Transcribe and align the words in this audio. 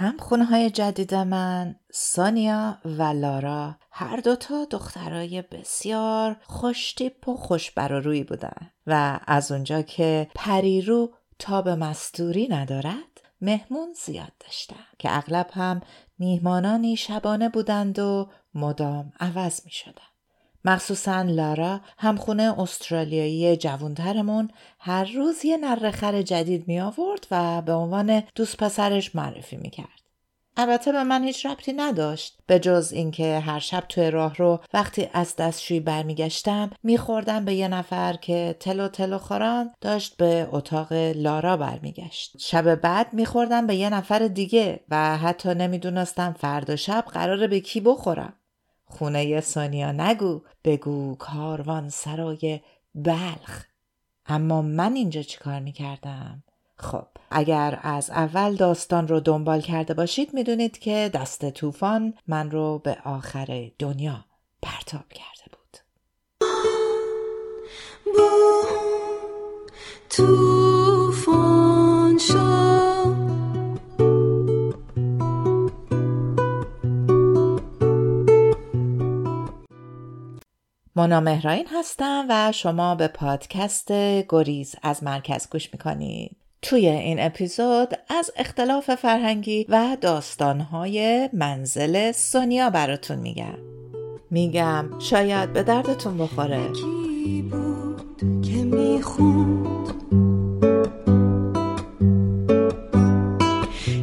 هم 0.00 0.16
خونه 0.18 0.44
های 0.44 0.70
جدید 0.70 1.14
من 1.14 1.76
سانیا 1.92 2.78
و 2.84 3.02
لارا. 3.02 3.76
هر 3.92 4.16
دوتا 4.16 4.64
دخترای 4.64 5.42
بسیار 5.42 6.36
خوشتیپ 6.42 7.28
و 7.28 7.36
خوشبرارویی 7.36 8.24
بودن. 8.24 8.70
و 8.86 9.20
از 9.26 9.52
اونجا 9.52 9.82
که 9.82 10.28
پریرو 10.34 11.10
تاب 11.38 11.68
مستوری 11.68 12.48
ندارد 12.48 13.20
مهمون 13.40 13.92
زیاد 14.04 14.32
داشتن. 14.40 14.84
که 14.98 15.16
اغلب 15.16 15.50
هم 15.52 15.80
میهمانانی 16.18 16.96
شبانه 16.96 17.48
بودند 17.48 17.98
و 17.98 18.30
مدام 18.54 19.12
عوض 19.20 19.64
می 19.64 19.70
شدن. 19.70 20.17
مخصوصا 20.68 21.22
لارا 21.22 21.80
همخونه 21.98 22.60
استرالیایی 22.60 23.56
جوانترمون 23.56 24.50
هر 24.80 25.04
روز 25.04 25.44
یه 25.44 25.56
نرخر 25.56 26.22
جدید 26.22 26.68
می 26.68 26.80
آورد 26.80 27.26
و 27.30 27.62
به 27.62 27.72
عنوان 27.72 28.22
دوست 28.34 28.56
پسرش 28.56 29.14
معرفی 29.14 29.56
می 29.56 29.70
کرد. 29.70 29.98
البته 30.56 30.92
به 30.92 31.02
من 31.02 31.24
هیچ 31.24 31.46
ربطی 31.46 31.72
نداشت 31.72 32.38
به 32.46 32.58
جز 32.58 32.92
اینکه 32.92 33.38
هر 33.38 33.58
شب 33.58 33.84
توی 33.88 34.10
راه 34.10 34.34
رو 34.34 34.60
وقتی 34.74 35.08
از 35.12 35.36
دستشویی 35.36 35.80
برمیگشتم 35.80 36.70
میخوردم 36.82 37.44
به 37.44 37.54
یه 37.54 37.68
نفر 37.68 38.12
که 38.12 38.56
تلو 38.60 38.88
تلو 38.88 39.18
خوران 39.18 39.70
داشت 39.80 40.16
به 40.16 40.48
اتاق 40.52 40.92
لارا 40.92 41.56
برمیگشت 41.56 42.38
شب 42.38 42.74
بعد 42.74 43.12
میخوردم 43.12 43.66
به 43.66 43.74
یه 43.74 43.90
نفر 43.90 44.18
دیگه 44.18 44.80
و 44.88 45.16
حتی 45.18 45.54
نمی‌دونستم 45.54 46.36
فردا 46.38 46.76
شب 46.76 47.04
قراره 47.12 47.46
به 47.46 47.60
کی 47.60 47.80
بخورم 47.80 48.32
خونه 48.88 49.40
سونیا 49.40 49.92
نگو 49.92 50.40
بگو 50.64 51.14
کاروان 51.14 51.88
سرای 51.88 52.60
بلخ. 52.94 53.64
اما 54.26 54.62
من 54.62 54.94
اینجا 54.94 55.22
چیکار 55.22 55.60
می‌کردم؟ 55.60 56.42
خب 56.76 57.06
اگر 57.30 57.78
از 57.82 58.10
اول 58.10 58.56
داستان 58.56 59.08
رو 59.08 59.20
دنبال 59.20 59.60
کرده 59.60 59.94
باشید 59.94 60.34
می‌دونید 60.34 60.78
که 60.78 61.10
دست 61.14 61.50
طوفان 61.50 62.14
من 62.26 62.50
رو 62.50 62.78
به 62.78 62.98
آخر 63.04 63.70
دنیا 63.78 64.24
پرتاب 64.62 65.08
کرده 65.08 65.44
بود. 65.52 65.76
طوفان 70.10 71.58
مونا 80.98 81.20
مهراین 81.20 81.66
هستم 81.72 82.26
و 82.28 82.52
شما 82.52 82.94
به 82.94 83.08
پادکست 83.08 83.92
گریز 84.28 84.74
از 84.82 85.02
مرکز 85.04 85.48
گوش 85.50 85.72
می‌کنید. 85.72 86.36
توی 86.62 86.88
این 86.88 87.20
اپیزود 87.20 87.88
از 88.08 88.30
اختلاف 88.36 88.94
فرهنگی 88.94 89.66
و 89.68 89.96
داستانهای 90.00 91.28
منزل 91.32 92.12
سونیا 92.12 92.70
براتون 92.70 93.18
میگم. 93.18 93.58
میگم 94.30 94.84
شاید 94.98 95.52
به 95.52 95.62
دردتون 95.62 96.18
بخوره. 96.18 96.68
بود 97.50 98.42
که 98.42 98.64
می‌خوند 98.64 99.88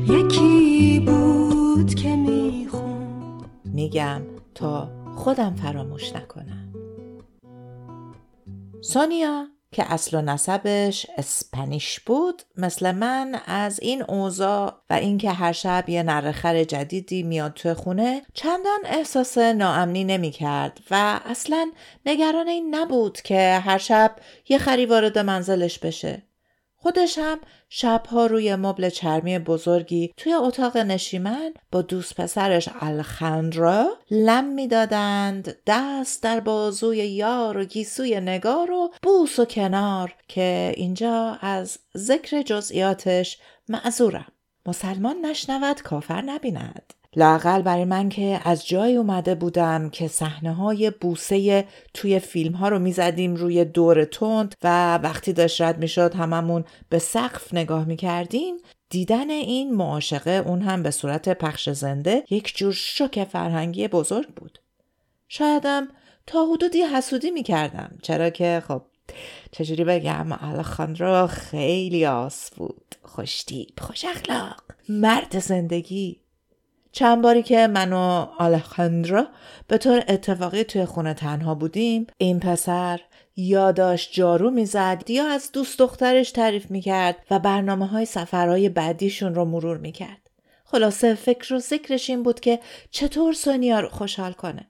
یکی 0.10 1.00
بود 1.00 1.96
که 1.96 2.16
می‌خوند. 2.16 3.46
میگم 3.66 4.22
تا 4.56 4.90
خودم 5.16 5.56
فراموش 5.56 6.16
نکنم. 6.16 6.55
سونیا 8.96 9.48
که 9.72 9.94
اصل 9.94 10.18
و 10.18 10.22
نسبش 10.22 11.06
اسپنیش 11.18 12.00
بود 12.00 12.44
مثل 12.58 12.92
من 12.92 13.42
از 13.46 13.80
این 13.80 14.04
اوضاع 14.04 14.74
و 14.90 14.94
اینکه 14.94 15.32
هر 15.32 15.52
شب 15.52 15.90
یه 15.90 16.04
نرخر 16.04 16.64
جدیدی 16.64 17.24
میاد 17.24 17.54
توی 17.54 17.74
خونه 17.74 18.22
چندان 18.34 18.80
احساس 18.86 19.38
ناامنی 19.38 20.04
نمی 20.04 20.32
کرد 20.32 20.80
و 20.92 21.20
اصلا 21.26 21.72
نگران 22.06 22.48
این 22.48 22.76
نبود 22.76 23.22
که 23.22 23.62
هر 23.66 23.78
شب 23.78 24.16
یه 24.50 24.58
خری 24.58 24.86
وارد 24.86 25.18
منزلش 25.18 25.80
بشه. 25.80 26.24
خودش 26.86 27.18
هم 27.18 27.40
شبها 27.70 28.26
روی 28.26 28.56
مبل 28.56 28.90
چرمی 28.90 29.40
بزرگی 29.40 30.14
توی 30.18 30.34
اتاق 30.34 30.78
نشیمن 30.78 31.54
با 31.72 31.82
دوست 31.82 32.16
پسرش 32.22 32.70
الخندرا 32.80 33.88
لم 34.12 34.46
می‌دادند 34.46 35.56
دست 35.68 36.24
در 36.24 36.40
بازوی 36.40 36.98
یار 36.98 37.58
و 37.58 37.66
گیسوی 37.66 38.20
نگار 38.20 38.72
و 38.72 38.94
بوس 39.04 39.40
و 39.40 39.46
کنار 39.46 40.16
که 40.28 40.74
اینجا 40.76 41.38
از 41.42 41.80
ذکر 41.98 42.42
جزئیاتش 42.42 43.38
معذورم. 43.70 44.32
مسلمان 44.66 45.26
نشنود 45.26 45.82
کافر 45.82 46.22
نبیند. 46.22 46.94
لاقل 47.16 47.62
برای 47.62 47.86
من 47.86 48.10
که 48.10 48.42
از 48.44 48.68
جای 48.68 48.96
اومده 48.96 49.36
بودم 49.36 49.90
که 49.90 50.08
صحنه 50.08 50.54
های 50.54 50.92
بوسه 51.02 51.66
توی 51.94 52.20
فیلم 52.20 52.54
ها 52.54 52.70
رو 52.70 52.80
می‌زدیم 52.80 53.36
روی 53.36 53.66
دور 53.66 54.06
تند 54.06 54.56
و 54.64 54.98
وقتی 54.98 55.34
داشت 55.34 55.62
رد 55.62 55.78
می‌شد 55.80 56.16
هممون 56.16 56.64
به 56.90 57.00
سقف 57.00 57.54
نگاه 57.54 57.86
می‌کردیم 57.86 58.56
دیدن 58.90 59.30
این 59.30 59.76
معاشقه 59.76 60.32
اون 60.32 60.62
هم 60.62 60.84
به 60.84 60.92
صورت 60.92 61.30
پخش 61.30 61.70
زنده 61.70 62.24
یک 62.30 62.58
جور 62.58 62.74
شک 62.74 63.24
فرهنگی 63.24 63.88
بزرگ 63.88 64.28
بود. 64.28 64.60
شایدم 65.28 65.88
تا 66.28 66.46
حدودی 66.54 66.82
حسودی 66.82 67.32
می‌کردم. 67.32 67.98
چرا 68.02 68.30
که 68.30 68.64
خب 68.68 68.82
چجوری 69.52 69.84
بگم 69.84 70.28
الخاندرو 70.42 71.28
خیلی 71.28 72.06
آس 72.06 72.52
بود. 72.56 72.96
خوشتیب 73.04 73.70
خوش 73.82 74.06
اخلاق. 74.06 74.64
مرد 74.90 75.40
زندگی. 75.40 76.25
چند 76.96 77.22
باری 77.22 77.44
که 77.44 77.68
من 77.68 77.94
و 77.94 78.28
آلخاندرا 78.38 79.28
به 79.68 79.78
طور 79.78 80.04
اتفاقی 80.08 80.64
توی 80.64 80.86
خونه 80.86 81.14
تنها 81.14 81.56
بودیم 81.56 82.08
این 82.18 82.40
پسر 82.40 83.02
یا 83.36 83.72
داشت 83.72 84.14
جارو 84.14 84.52
می‌زد 84.52 85.10
یا 85.10 85.28
از 85.28 85.52
دوست 85.52 85.80
دخترش 85.80 86.32
تعریف 86.32 86.72
می‌کرد 86.72 87.16
و 87.32 87.40
برنامه 87.40 87.88
های 87.88 88.06
سفرهای 88.06 88.70
بعدیشون 88.70 89.36
رو 89.36 89.46
مرور 89.46 89.78
می‌کرد. 89.78 90.30
خلاصه 90.66 91.14
فکر 91.14 91.54
و 91.54 91.60
ذکرش 91.60 92.10
این 92.10 92.24
بود 92.24 92.40
که 92.40 92.60
چطور 92.92 93.34
سونیا 93.34 93.80
رو 93.80 93.90
خوشحال 93.90 94.34
کنه. 94.34 94.68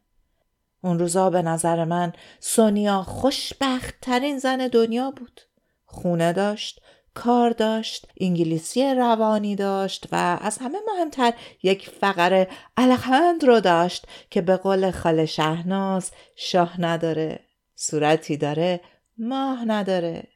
اون 0.83 0.99
روزا 0.99 1.29
به 1.29 1.41
نظر 1.41 1.83
من 1.83 2.13
سونیا 2.39 3.01
خوشبخت 3.01 3.95
ترین 4.01 4.39
زن 4.39 4.67
دنیا 4.67 5.11
بود. 5.11 5.41
خونه 5.85 6.33
داشت، 6.33 6.81
کار 7.15 7.49
داشت 7.49 8.07
انگلیسی 8.19 8.93
روانی 8.93 9.55
داشت 9.55 10.07
و 10.11 10.39
از 10.41 10.57
همه 10.57 10.77
مهمتر 10.87 11.33
یک 11.63 11.89
فقر 11.89 12.45
الخند 12.77 13.43
رو 13.43 13.59
داشت 13.59 14.07
که 14.29 14.41
به 14.41 14.57
قول 14.57 14.91
خاله 14.91 15.25
شهناز 15.25 16.11
شاه 16.35 16.81
نداره 16.81 17.39
صورتی 17.75 18.37
داره 18.37 18.81
ماه 19.17 19.65
نداره 19.65 20.27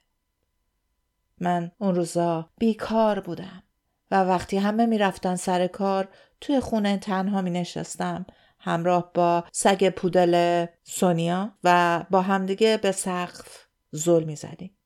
من 1.40 1.72
اون 1.78 1.96
روزا 1.96 2.50
بیکار 2.58 3.20
بودم 3.20 3.64
و 4.12 4.24
وقتی 4.24 4.58
همه 4.58 4.86
می‌رفتن 4.86 5.36
سر 5.36 5.68
کار 5.68 6.08
توی 6.42 6.60
خونه 6.60 6.98
تنها 6.98 7.42
می 7.42 7.50
نشستم 7.50 8.26
همراه 8.60 9.12
با 9.14 9.44
سگ 9.52 9.90
پودل 9.90 10.66
سونیا 10.84 11.52
و 11.64 12.02
با 12.10 12.22
همدیگه 12.22 12.80
به 12.82 12.92
سقف 12.92 13.68
زل 13.92 14.24
می 14.24 14.36
زدیم. 14.36 14.79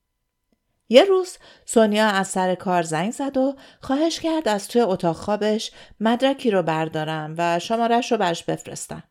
یه 0.94 1.04
روز 1.04 1.38
سونیا 1.66 2.08
از 2.08 2.28
سر 2.28 2.56
کار 2.56 2.84
زنگ 2.84 3.12
زد 3.12 3.38
و 3.38 3.56
خواهش 3.82 4.20
کرد 4.20 4.48
از 4.48 4.68
توی 4.68 4.82
اتاق 4.82 5.16
خوابش 5.16 5.72
مدرکی 6.00 6.52
رو 6.52 6.64
بردارم 6.64 7.36
و 7.38 7.60
شمارش 7.60 8.12
رو 8.12 8.18
برش 8.18 8.44
بفرستم. 8.44 9.04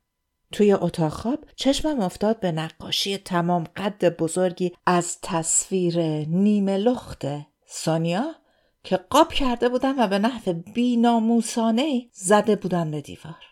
توی 0.52 0.72
اتاق 0.72 1.12
خواب 1.12 1.44
چشمم 1.56 2.00
افتاد 2.00 2.40
به 2.40 2.52
نقاشی 2.52 3.18
تمام 3.18 3.64
قد 3.76 4.16
بزرگی 4.16 4.72
از 4.86 5.18
تصویر 5.22 6.00
نیمه 6.28 6.76
لخت 6.76 7.26
سونیا 7.66 8.34
که 8.84 8.96
قاب 8.96 9.32
کرده 9.32 9.68
بودم 9.68 9.98
و 9.98 10.06
به 10.06 10.18
نحو 10.18 10.52
بیناموسانه 10.52 12.08
زده 12.12 12.56
بودن 12.56 12.90
به 12.90 13.00
دیوار. 13.00 13.44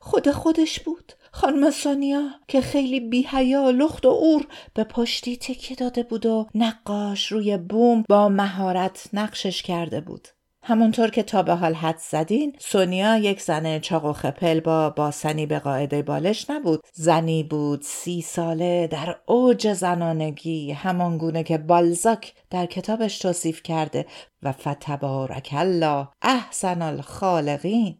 خود 0.00 0.30
خودش 0.30 0.80
بود 0.80 1.12
خانم 1.32 1.70
سونیا 1.70 2.22
که 2.48 2.60
خیلی 2.60 3.00
بیهیا 3.00 3.70
لخت 3.70 4.06
و 4.06 4.08
اور 4.08 4.46
به 4.74 4.84
پشتی 4.84 5.36
تکیه 5.36 5.76
داده 5.76 6.02
بود 6.02 6.26
و 6.26 6.46
نقاش 6.54 7.32
روی 7.32 7.56
بوم 7.56 8.04
با 8.08 8.28
مهارت 8.28 9.08
نقشش 9.12 9.62
کرده 9.62 10.00
بود. 10.00 10.28
همونطور 10.62 11.10
که 11.10 11.22
تا 11.22 11.42
به 11.42 11.54
حال 11.54 11.74
حد 11.74 11.98
زدین 11.98 12.56
سونیا 12.58 13.16
یک 13.16 13.40
زن 13.40 13.78
چاق 13.78 14.04
و 14.04 14.12
خپل 14.12 14.60
با 14.60 14.90
باسنی 14.90 15.46
به 15.46 15.58
قاعده 15.58 16.02
بالش 16.02 16.50
نبود. 16.50 16.80
زنی 16.92 17.42
بود 17.42 17.82
سی 17.82 18.22
ساله 18.22 18.86
در 18.86 19.16
اوج 19.26 19.72
زنانگی 19.72 20.72
همانگونه 20.72 21.42
که 21.42 21.58
بالزاک 21.58 22.34
در 22.50 22.66
کتابش 22.66 23.18
توصیف 23.18 23.62
کرده. 23.62 24.06
و 24.42 24.52
فتبارک 24.52 25.54
الله 25.56 26.08
احسن 26.22 26.82
الخالقین. 26.82 27.98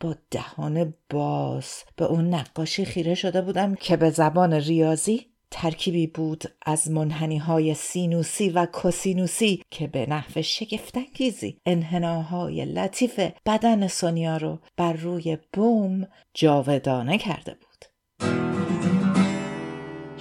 با 0.00 0.14
دهان 0.30 0.94
باز 1.10 1.84
به 1.96 2.04
اون 2.04 2.34
نقاشی 2.34 2.84
خیره 2.84 3.14
شده 3.14 3.42
بودم 3.42 3.74
که 3.74 3.96
به 3.96 4.10
زبان 4.10 4.52
ریاضی 4.52 5.26
ترکیبی 5.50 6.06
بود 6.06 6.44
از 6.66 6.90
منحنی 6.90 7.38
های 7.38 7.74
سینوسی 7.74 8.48
و 8.50 8.66
کوسینوسی 8.66 9.62
که 9.70 9.86
به 9.86 10.06
نحو 10.08 10.42
شگفتانگیزی 10.42 11.60
انحناهای 11.66 12.64
لطیف 12.64 13.20
بدن 13.46 13.86
سونیا 13.86 14.36
رو 14.36 14.58
بر 14.76 14.92
روی 14.92 15.38
بوم 15.52 16.08
جاودانه 16.34 17.18
کرده 17.18 17.54
بود. 17.54 18.55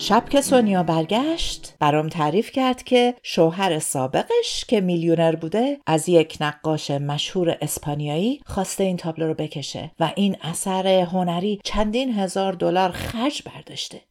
شب 0.08 0.30
که 0.30 0.42
سونیا 0.42 0.84
برگشت 0.84 1.74
برام 1.80 2.10
تعریف 2.10 2.52
کرد 2.52 2.84
که 2.84 3.16
شوهر 3.24 3.80
سابقش 3.80 4.66
که 4.68 4.82
میلیونر 4.82 5.36
بوده 5.36 5.78
از 5.86 6.10
یک 6.10 6.38
نقاش 6.42 6.92
مشهور 6.92 7.58
اسپانیایی 7.62 8.42
خواسته 8.46 8.84
این 8.84 8.98
تابلو 8.98 9.28
رو 9.28 9.34
بکشه 9.34 9.92
و 10.00 10.12
این 10.16 10.38
اثر 10.42 10.88
هنری 10.88 11.60
چندین 11.64 12.14
هزار 12.14 12.54
دلار 12.54 12.92
خرج 12.92 13.42
برداشته. 13.46 14.02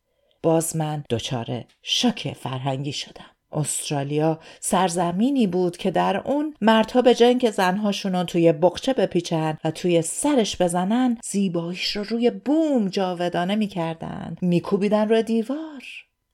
باز 0.43 0.77
من 0.77 1.05
دچار 1.11 1.65
شک 1.83 2.33
فرهنگی 2.33 2.93
شدم. 2.93 3.34
استرالیا 3.55 4.39
سرزمینی 4.61 5.47
بود 5.47 5.77
که 5.77 5.91
در 5.91 6.17
اون 6.17 6.55
مردها 6.61 7.03
به 7.03 7.15
جای 7.15 7.29
اینکه 7.29 7.51
زنهاشون 7.51 8.25
توی 8.25 8.53
بقچه 8.53 8.93
بپیچن 8.93 9.59
و 9.65 9.71
توی 9.71 10.03
سرش 10.03 10.63
بزنن 10.63 11.19
زیباییش 11.25 11.97
رو 11.97 12.05
روی 12.05 12.31
بوم 12.31 12.89
جاودانه 12.89 13.55
می‌کردن. 13.55 14.37
میکوبیدن 14.43 15.09
روی 15.09 15.23
دیوار. 15.23 15.83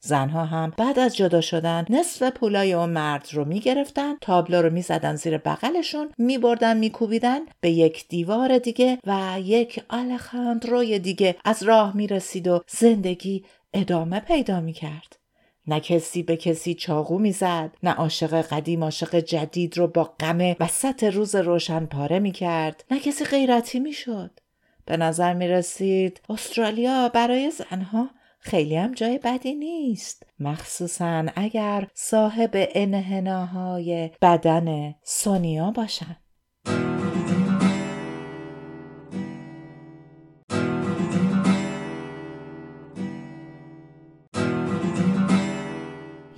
زنها 0.02 0.44
هم 0.44 0.72
بعد 0.76 0.98
از 0.98 1.16
جدا 1.16 1.40
شدن 1.40 1.84
نصف 1.90 2.30
پولای 2.30 2.72
اون 2.72 2.90
مرد 2.90 3.28
رو 3.32 3.44
می‌گرفتن 3.44 4.14
تابلو 4.20 4.62
رو 4.62 4.72
می‌زدن 4.72 5.14
زیر 5.14 5.38
بغلشون 5.38 6.08
میبردن 6.18 6.76
میکوبیدن 6.76 7.40
به 7.60 7.70
یک 7.70 8.08
دیوار 8.08 8.58
دیگه 8.58 8.98
و 9.06 9.36
یک 9.44 9.82
آلخاندروی 9.88 10.98
دیگه 10.98 11.36
از 11.44 11.62
راه 11.62 11.96
می‌رسید 11.96 12.48
و 12.48 12.60
زندگی 12.68 13.44
ادامه 13.74 14.20
پیدا 14.20 14.60
می‌کرد. 14.60 15.19
نه 15.66 15.80
کسی 15.80 16.22
به 16.22 16.36
کسی 16.36 16.74
چاقو 16.74 17.18
می‌زد 17.18 17.76
نه 17.82 17.90
عاشق 17.90 18.40
قدیم 18.42 18.84
عاشق 18.84 19.16
جدید 19.16 19.78
رو 19.78 19.86
با 19.86 20.04
غم 20.04 20.56
وسط 20.60 21.04
روز 21.04 21.34
روشن 21.34 21.86
پاره 21.86 22.18
می‌کرد 22.18 22.84
نه 22.90 23.00
کسی 23.00 23.24
غیرتی 23.24 23.80
می‌شد. 23.80 24.30
به 24.86 24.96
نظر 24.96 25.34
می 25.34 25.48
رسید 25.48 26.20
استرالیا 26.28 27.08
برای 27.08 27.50
زنها 27.50 28.10
خیلی 28.40 28.76
هم 28.76 28.92
جای 28.92 29.18
بدی 29.18 29.54
نیست. 29.54 30.26
مخصوصا 30.38 31.26
اگر 31.36 31.88
صاحب 31.94 32.50
انحناهای 32.54 34.10
بدن 34.22 34.94
سونیا 35.02 35.70
باشن. 35.70 36.16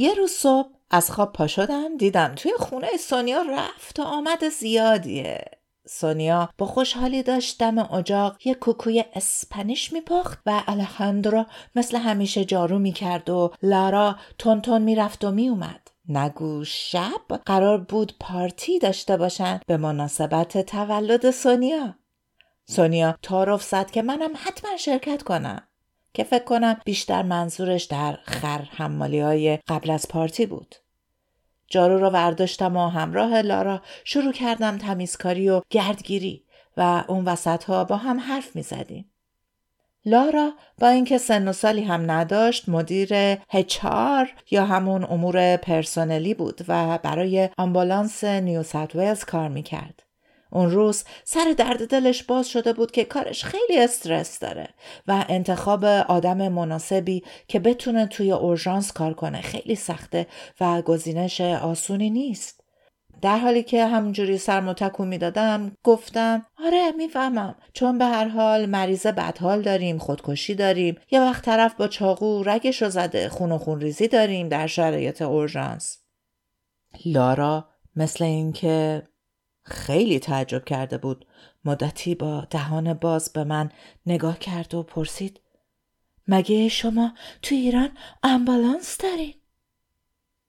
یه 0.03 0.15
روز 0.15 0.31
صبح 0.31 0.69
از 0.91 1.11
خواب 1.11 1.33
پا 1.33 1.47
شدم 1.47 1.97
دیدم 1.97 2.35
توی 2.37 2.53
خونه 2.59 2.97
سونیا 2.97 3.43
رفت 3.43 4.01
و 4.01 4.03
آمد 4.03 4.49
زیادیه. 4.49 5.45
سونیا 5.87 6.49
با 6.59 6.67
خوشحالی 6.67 7.23
داشت 7.23 7.59
دم 7.59 7.79
اجاق 7.79 8.37
یه 8.47 8.55
کوکوی 8.55 9.05
اسپانیش 9.15 9.93
میپخت 9.93 10.39
و 10.47 10.63
الهاندرو 10.67 11.45
مثل 11.75 11.97
همیشه 11.97 12.45
جارو 12.45 12.79
می‌کرد 12.79 13.31
و 13.31 13.53
لارا 13.63 14.17
تون 14.39 14.83
می‌رفت 14.83 15.25
و 15.25 15.31
میومد 15.31 15.89
نگو 16.09 16.65
شب 16.65 17.41
قرار 17.47 17.79
بود 17.79 18.15
پارتی 18.21 18.79
داشته 18.79 19.17
باشن 19.17 19.61
به 19.67 19.77
مناسبت 19.77 20.67
تولد 20.67 21.31
سونیا. 21.31 21.95
سونیا 22.69 23.19
تعارف 23.23 23.63
زد 23.63 23.91
که 23.91 24.03
منم 24.03 24.33
حتما 24.35 24.77
شرکت 24.77 25.23
کنم. 25.23 25.69
که 26.15 26.25
فکر 26.25 26.45
کنم 26.45 26.81
بیشتر 26.85 27.23
منظورش 27.23 27.85
در 27.85 28.19
خر 28.25 28.63
حمالی 28.71 29.21
های 29.21 29.59
قبل 29.69 29.91
از 29.91 30.09
پارتی 30.09 30.47
بود. 30.47 30.75
جارو 31.67 31.99
رو 31.99 32.11
ورداشتم 32.11 32.77
و 32.77 32.89
همراه 32.89 33.43
لارا 33.43 33.83
شروع 34.05 34.33
کردم 34.33 34.79
تمیزکاری 34.79 35.49
و 35.49 35.63
گردگیری 35.71 36.45
و 36.77 37.05
اون 37.09 37.25
وسط 37.25 37.65
ها 37.65 37.85
با 37.85 37.97
هم 37.97 38.21
حرف 38.21 38.57
می 38.57 38.63
زدیم. 38.63 39.13
لارا 40.05 40.53
با 40.79 40.89
اینکه 40.89 41.19
سن 41.19 41.49
و 41.49 41.53
سالی 41.53 41.83
هم 41.83 42.11
نداشت 42.11 42.69
مدیر 42.69 43.15
هچار 43.49 44.35
یا 44.51 44.65
همون 44.65 45.05
امور 45.05 45.57
پرسنلی 45.57 46.35
بود 46.35 46.61
و 46.69 46.99
برای 46.99 47.49
آمبولانس 47.59 48.25
نیو 48.25 48.63
ساوت 48.63 49.25
کار 49.25 49.49
می‌کرد. 49.49 50.03
اون 50.53 50.71
روز 50.71 51.05
سر 51.25 51.55
درد 51.59 51.89
دلش 51.89 52.23
باز 52.23 52.49
شده 52.49 52.73
بود 52.73 52.91
که 52.91 53.05
کارش 53.05 53.45
خیلی 53.45 53.81
استرس 53.81 54.39
داره 54.39 54.69
و 55.07 55.25
انتخاب 55.29 55.85
آدم 55.85 56.49
مناسبی 56.49 57.23
که 57.49 57.59
بتونه 57.59 58.07
توی 58.07 58.33
اورژانس 58.33 58.93
کار 58.93 59.15
کنه 59.15 59.41
خیلی 59.41 59.75
سخته 59.75 60.27
و 60.61 60.83
گزینش 60.83 61.41
آسونی 61.41 62.11
نیست. 62.11 62.63
در 63.23 63.39
حالی 63.39 63.63
که 63.63 63.87
همونجوری 63.87 64.39
سر 64.39 64.73
تکون 64.73 65.09
می‌دادم 65.09 65.77
گفتم 65.85 66.47
آره 66.65 66.93
می‌فهمم 66.97 67.55
چون 67.73 67.99
به 67.99 68.05
هر 68.05 68.29
حال 68.29 68.67
مریض 68.67 69.07
بدحال 69.07 69.63
داریم 69.63 69.99
خودکشی 69.99 70.55
داریم 70.55 70.97
یه 71.11 71.21
وقت 71.21 71.45
طرف 71.45 71.75
با 71.75 71.89
چاقو 71.89 72.43
رگش 72.43 72.83
رو 72.83 72.89
زده 72.89 73.29
خون 73.29 73.53
و 73.53 73.59
خون 73.59 73.81
ریزی 73.81 74.09
داریم 74.09 74.49
در 74.49 74.67
شرایط 74.67 75.23
اورژانس 75.23 75.99
لارا 77.05 77.69
مثل 77.97 78.25
اینکه 78.25 79.03
خیلی 79.63 80.19
تعجب 80.19 80.65
کرده 80.65 80.99
بود 80.99 81.27
مدتی 81.65 82.15
با 82.15 82.47
دهان 82.51 82.95
باز 82.95 83.33
به 83.33 83.45
من 83.45 83.71
نگاه 84.07 84.39
کرد 84.39 84.75
و 84.75 84.83
پرسید 84.83 85.41
مگه 86.29 86.69
شما 86.69 87.15
تو 87.43 87.55
ایران 87.55 87.97
امبالانس 88.23 88.99
دارین؟ 88.99 89.35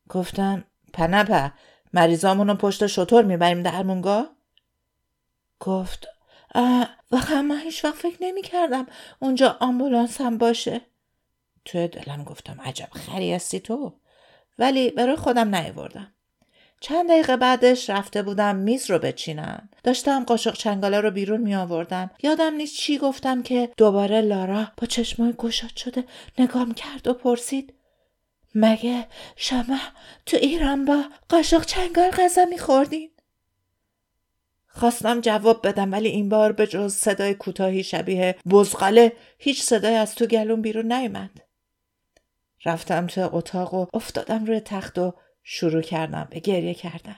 گفتم 0.09 0.63
پنپه 0.93 1.53
مریضامون 1.93 2.47
رو 2.47 2.55
پشت 2.55 2.87
شطور 2.87 3.23
می‌بریم 3.23 3.63
درمونگاه؟ 3.63 4.29
گفت 5.59 6.07
واقعا 7.11 7.41
من 7.41 7.59
هیچ 7.59 7.85
وقت 7.85 7.95
فکر 7.95 8.17
نمی 8.21 8.41
کردم 8.41 8.87
اونجا 9.19 9.57
آمبولانس 9.59 10.21
هم 10.21 10.37
باشه 10.37 10.81
توی 11.65 11.87
دلم 11.87 12.23
گفتم 12.23 12.61
عجب 12.61 12.89
خری 12.91 13.33
هستی 13.33 13.59
تو 13.59 13.99
ولی 14.59 14.89
برای 14.89 15.15
خودم 15.15 15.55
نیاوردم 15.55 16.12
چند 16.83 17.09
دقیقه 17.09 17.37
بعدش 17.37 17.89
رفته 17.89 18.23
بودم 18.23 18.55
میز 18.55 18.91
رو 18.91 18.99
بچینم 18.99 19.69
داشتم 19.83 20.23
قاشق 20.23 20.53
چنگاله 20.53 21.01
رو 21.01 21.11
بیرون 21.11 21.41
می 21.41 21.55
آوردم. 21.55 22.11
یادم 22.23 22.53
نیست 22.53 22.75
چی 22.75 22.97
گفتم 22.97 23.43
که 23.43 23.69
دوباره 23.77 24.21
لارا 24.21 24.67
با 24.77 24.87
چشمای 24.87 25.33
گشاد 25.37 25.75
شده 25.75 26.03
نگام 26.39 26.73
کرد 26.73 27.07
و 27.07 27.13
پرسید 27.13 27.73
مگه 28.55 29.07
شما 29.35 29.79
تو 30.25 30.37
ایران 30.37 30.85
با 30.85 31.03
قاشق 31.29 31.65
چنگال 31.65 32.09
غذا 32.09 32.45
میخوردین 32.45 33.09
خواستم 34.67 35.21
جواب 35.21 35.67
بدم 35.67 35.91
ولی 35.91 36.07
این 36.07 36.29
بار 36.29 36.51
به 36.51 36.67
جز 36.67 36.95
صدای 36.95 37.33
کوتاهی 37.33 37.83
شبیه 37.83 38.35
بزغله 38.49 39.13
هیچ 39.37 39.63
صدای 39.63 39.95
از 39.95 40.15
تو 40.15 40.25
گلون 40.25 40.61
بیرون 40.61 40.93
نیومد. 40.93 41.41
رفتم 42.65 43.07
تو 43.07 43.29
اتاق 43.35 43.73
و 43.73 43.85
افتادم 43.93 44.45
روی 44.45 44.59
تخت 44.59 44.97
و 44.99 45.13
شروع 45.43 45.81
کردم 45.81 46.27
به 46.31 46.39
گریه 46.39 46.73
کردن. 46.73 47.15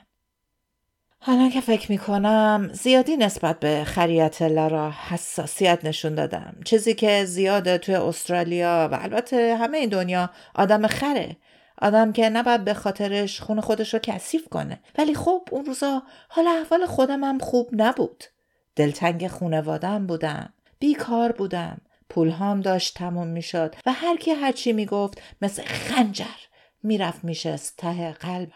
حالا 1.20 1.50
که 1.50 1.62
فکر 1.62 1.92
می 1.92 1.98
کنم 1.98 2.70
زیادی 2.74 3.18
نسبت 3.18 3.60
به 3.60 3.84
خریت 3.84 4.42
لارا 4.42 4.94
حساسیت 5.10 5.86
نشون 5.86 6.16
دادم. 6.16 6.56
چیزی 6.66 6.94
که 6.94 7.26
زیاده 7.26 7.78
توی 7.78 7.96
استرالیا 7.96 8.90
و 8.92 9.00
البته 9.02 9.58
همه 9.60 9.78
این 9.78 9.90
دنیا 9.90 10.30
آدم 10.56 10.88
خره. 10.88 11.38
آدم 11.82 12.12
که 12.12 12.30
نباید 12.30 12.64
به 12.64 12.74
خاطرش 12.74 13.42
خون 13.42 13.62
خودش 13.62 13.94
رو 13.94 14.00
کثیف 14.04 14.48
کنه. 14.50 14.80
ولی 14.98 15.16
خب 15.16 15.48
اون 15.52 15.66
روزا 15.66 16.04
حالا 16.30 16.52
احوال 16.52 16.86
خودم 16.86 17.24
هم 17.24 17.40
خوب 17.40 17.70
نبود. 17.72 18.24
دلتنگ 18.76 19.28
خونوادم 19.28 20.08
بودم. 20.08 20.54
بیکار 20.80 21.32
بودم. 21.32 21.82
پولهام 22.10 22.62
داشت 22.62 22.98
تموم 22.98 23.28
می‌شد 23.28 23.76
و 23.86 23.94
هر 23.94 24.18
کی 24.18 24.32
هرچی 24.32 24.74
می‌گفت 24.74 25.22
مثل 25.42 25.64
خنجر. 25.64 26.26
می‌رفت 26.86 27.24
میشست 27.24 27.78
ته 27.78 28.12
قلبم. 28.12 28.54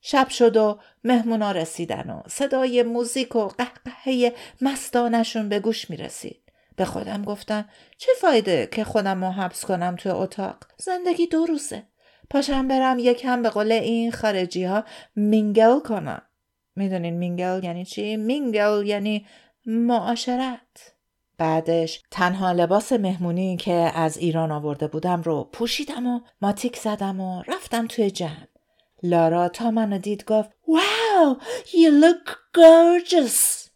شب 0.00 0.28
شد 0.28 0.56
و 0.56 0.80
مهمونا 1.04 1.52
رسیدن 1.52 2.10
و 2.10 2.22
صدای 2.28 2.82
موزیک 2.82 3.36
و 3.36 3.48
قهقهه 3.48 4.34
مستانشون 4.60 5.48
به 5.48 5.60
گوش 5.60 5.90
می 5.90 5.96
رسید. 5.96 6.52
به 6.76 6.84
خودم 6.84 7.22
گفتم 7.22 7.68
چه 7.98 8.12
فایده 8.20 8.68
که 8.72 8.84
خودم 8.84 9.24
رو 9.24 9.30
حبس 9.30 9.64
کنم 9.64 9.96
توی 9.96 10.12
اتاق؟ 10.12 10.56
زندگی 10.78 11.26
دو 11.26 11.46
روزه. 11.46 11.82
پاشم 12.30 12.68
برم 12.68 12.98
یکم 12.98 13.42
به 13.42 13.48
قول 13.48 13.72
این 13.72 14.12
خارجی 14.12 14.64
ها 14.64 14.84
mingle 15.16 15.80
کنم. 15.80 16.22
می‌دونین 16.76 17.14
mingle 17.14 17.64
یعنی 17.64 17.84
چی؟ 17.84 18.16
mingle 18.16 18.86
یعنی 18.86 19.26
معاشرت. 19.66 20.94
بعدش 21.42 22.02
تنها 22.10 22.52
لباس 22.52 22.92
مهمونی 22.92 23.56
که 23.56 23.72
از 23.72 24.16
ایران 24.16 24.50
آورده 24.50 24.86
بودم 24.86 25.22
رو 25.22 25.44
پوشیدم 25.44 26.06
و 26.06 26.20
ماتیک 26.42 26.76
زدم 26.76 27.20
و 27.20 27.42
رفتم 27.42 27.86
توی 27.86 28.10
جمع. 28.10 28.46
لارا 29.02 29.48
تا 29.48 29.70
منو 29.70 29.98
دید 29.98 30.24
گفت 30.24 30.50
Wow, 30.50 31.42
you 31.66 32.02
look 32.02 32.30
gorgeous. 32.56 33.68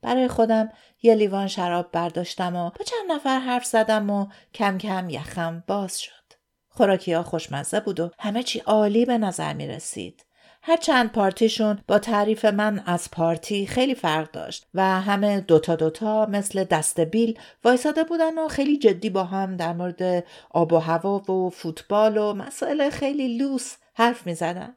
برای 0.00 0.28
خودم 0.28 0.68
یه 1.02 1.14
لیوان 1.14 1.48
شراب 1.48 1.92
برداشتم 1.92 2.56
و 2.56 2.70
با 2.70 2.84
چند 2.84 3.12
نفر 3.12 3.38
حرف 3.38 3.64
زدم 3.64 4.10
و 4.10 4.26
کم 4.54 4.78
کم 4.78 5.10
یخم 5.10 5.64
باز 5.66 6.00
شد. 6.00 6.32
خوراکی 6.68 7.12
ها 7.12 7.22
خوشمزه 7.22 7.80
بود 7.80 8.00
و 8.00 8.10
همه 8.18 8.42
چی 8.42 8.58
عالی 8.58 9.04
به 9.04 9.18
نظر 9.18 9.52
می 9.52 9.66
رسید. 9.66 10.24
هر 10.64 10.76
چند 10.76 11.12
پارتیشون 11.12 11.78
با 11.88 11.98
تعریف 11.98 12.44
من 12.44 12.82
از 12.86 13.10
پارتی 13.10 13.66
خیلی 13.66 13.94
فرق 13.94 14.30
داشت 14.30 14.66
و 14.74 15.00
همه 15.00 15.40
دوتا 15.40 15.76
دوتا 15.76 16.26
مثل 16.26 16.64
دست 16.64 17.00
بیل 17.00 17.38
وایساده 17.64 18.04
بودن 18.04 18.38
و 18.38 18.48
خیلی 18.48 18.78
جدی 18.78 19.10
با 19.10 19.24
هم 19.24 19.56
در 19.56 19.72
مورد 19.72 20.24
آب 20.50 20.72
و 20.72 20.78
هوا 20.78 21.32
و 21.32 21.50
فوتبال 21.50 22.16
و 22.16 22.32
مسائل 22.32 22.90
خیلی 22.90 23.38
لوس 23.38 23.76
حرف 23.94 24.26
می 24.26 24.34
زدن. 24.34 24.76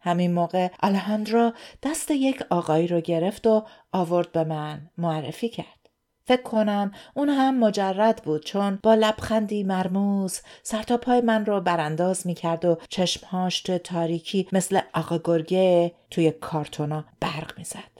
همین 0.00 0.32
موقع 0.32 0.68
الهندرا 0.80 1.54
دست 1.82 2.10
یک 2.10 2.42
آقایی 2.50 2.86
رو 2.86 3.00
گرفت 3.00 3.46
و 3.46 3.66
آورد 3.92 4.32
به 4.32 4.44
من 4.44 4.90
معرفی 4.98 5.48
کرد. 5.48 5.81
فکر 6.24 6.42
کنم 6.42 6.92
اون 7.14 7.28
هم 7.28 7.58
مجرد 7.58 8.22
بود 8.24 8.44
چون 8.44 8.78
با 8.82 8.94
لبخندی 8.94 9.64
مرموز 9.64 10.40
سرتا 10.62 10.96
پای 10.96 11.20
من 11.20 11.46
رو 11.46 11.60
برانداز 11.60 12.26
می 12.26 12.34
کرد 12.34 12.64
و 12.64 12.78
چشمهاش 12.88 13.60
تو 13.62 13.78
تاریکی 13.78 14.48
مثل 14.52 14.80
آقا 14.94 15.18
گرگه 15.24 15.92
توی 16.10 16.30
کارتونا 16.30 17.04
برق 17.20 17.58
می 17.58 17.64
زد. 17.64 17.92